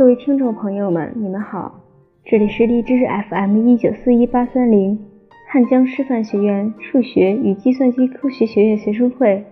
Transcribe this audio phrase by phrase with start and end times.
[0.00, 1.78] 各位听众朋友们，你们好，
[2.24, 2.94] 这里是荔枝
[3.28, 4.98] FM 一九四一八三零
[5.46, 9.44] 汉江师范学院数学与计算机科学学院学生会，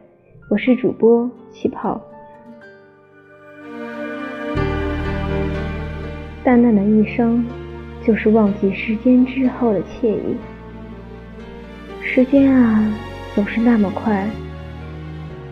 [0.51, 2.01] 我是主播气泡。
[6.43, 7.45] 淡淡的一生，
[8.03, 10.35] 就是忘记时间之后的惬意。
[12.03, 12.91] 时间啊，
[13.35, 14.27] 总是那么快，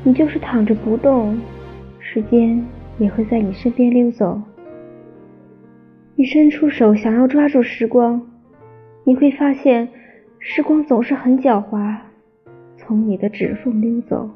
[0.03, 1.39] 你就是躺着不动，
[1.99, 2.67] 时间
[2.97, 4.41] 也会在你身边溜走。
[6.19, 8.23] 你伸出手想要抓住时光，
[9.05, 9.87] 你会发现，
[10.39, 11.95] 时光总是很狡猾，
[12.79, 14.31] 从你的指缝溜走。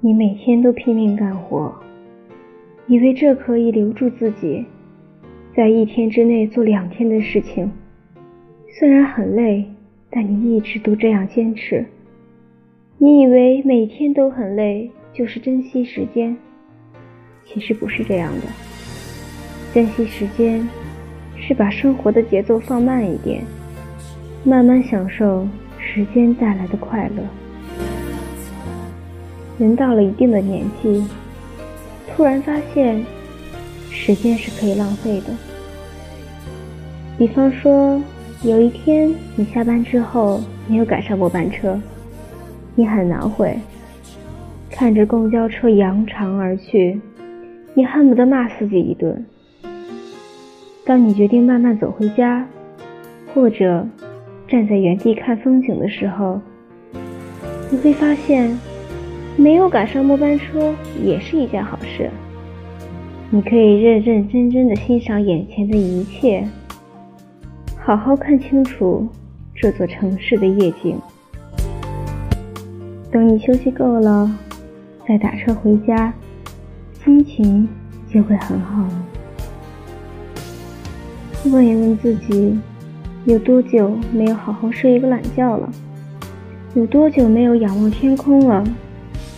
[0.00, 1.74] 你每天都拼命干活，
[2.86, 4.66] 以为这可以留住自己，
[5.54, 7.72] 在一天之内做两天的事情。
[8.68, 9.64] 虽然很累，
[10.10, 11.86] 但你一直都这样坚持。
[12.98, 16.36] 你以为每天都很累就是珍惜时间，
[17.46, 18.65] 其实不是这样的。
[19.76, 20.66] 珍惜时间，
[21.36, 23.44] 是把生活的节奏放慢一点，
[24.42, 25.46] 慢慢享受
[25.78, 27.22] 时间带来的快乐。
[29.58, 31.04] 人到了一定的年纪，
[32.08, 33.04] 突然发现，
[33.90, 35.26] 时间是可以浪费的。
[37.18, 38.00] 比方说，
[38.44, 41.78] 有一天你下班之后没有赶上末班车，
[42.74, 43.54] 你很恼悔，
[44.70, 46.98] 看着公交车扬长而去，
[47.74, 49.22] 你恨不得骂司机一顿。
[50.86, 52.46] 当你决定慢慢走回家，
[53.34, 53.84] 或者
[54.46, 56.40] 站在原地看风景的时候，
[57.68, 58.56] 你会发现，
[59.36, 62.08] 没有赶上末班车也是一件好事。
[63.30, 66.46] 你可以认认真真的欣赏眼前的一切，
[67.76, 69.08] 好好看清楚
[69.56, 70.96] 这座城市的夜景。
[73.10, 74.30] 等你休息够了，
[75.08, 76.14] 再打车回家，
[77.04, 77.68] 心情
[78.08, 79.06] 就会很好了。
[81.50, 82.58] 问一问自己，
[83.24, 85.70] 有多久没有好好睡一个懒觉了？
[86.74, 88.64] 有多久没有仰望天空了？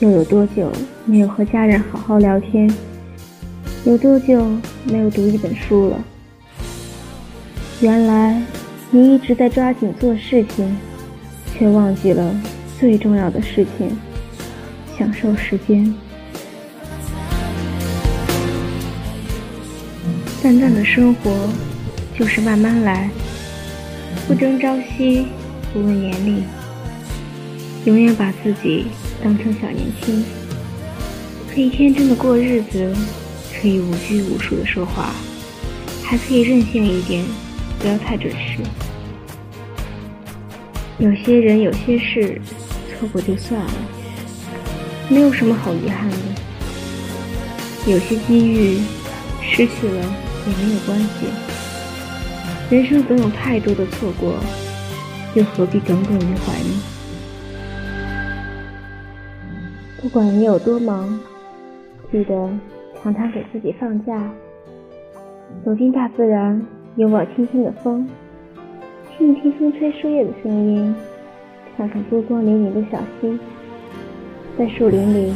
[0.00, 0.70] 又有多久
[1.04, 2.72] 没有和家人好好聊天？
[3.84, 4.44] 有多久
[4.84, 6.04] 没有读一本书了？
[7.80, 8.42] 原来
[8.90, 10.76] 你一直在抓紧做事情，
[11.54, 12.34] 却忘记了
[12.80, 13.96] 最重要的事情——
[14.98, 15.94] 享受时间。
[20.42, 21.30] 淡淡的生活。
[22.18, 23.08] 就是慢慢来，
[24.26, 25.28] 不争朝夕，
[25.72, 26.42] 不问年龄，
[27.84, 28.86] 永远把自己
[29.22, 30.24] 当成小年轻，
[31.48, 32.92] 可以天真的过日子，
[33.54, 35.12] 可以无拘无束的说话，
[36.02, 37.24] 还可以任性一点，
[37.78, 38.58] 不要太准时。
[40.98, 42.42] 有些人，有些事，
[42.98, 43.72] 错过就算了，
[45.08, 46.16] 没有什么好遗憾的。
[47.86, 48.80] 有些机遇，
[49.40, 50.14] 失去了
[50.48, 51.47] 也没有关系。
[52.70, 54.34] 人生总有太多的错过，
[55.34, 56.82] 又何必耿耿于怀呢？
[60.02, 61.18] 不管你有多忙，
[62.12, 62.50] 记得
[63.02, 64.30] 常常给自己放假，
[65.64, 66.62] 走进大自然，
[66.96, 68.06] 拥抱清新的风，
[69.16, 70.94] 听一听风吹树叶的声音，
[71.74, 73.38] 看看波光粼粼的小溪，
[74.58, 75.34] 在树林里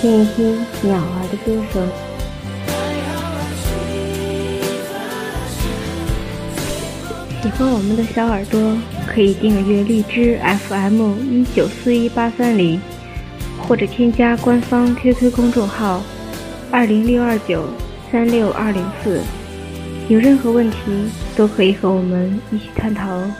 [0.00, 2.15] 听一听鸟儿的歌声。
[7.46, 8.76] 喜欢我们的小耳朵，
[9.06, 10.36] 可以订阅荔枝
[10.68, 12.80] FM 一九四一八三零，
[13.56, 16.02] 或者添加官方 QQ 公众号
[16.72, 17.64] 二零六二九
[18.10, 19.20] 三六二零四，
[20.08, 20.76] 有任何问题
[21.36, 23.30] 都可以和我们一起探讨哦。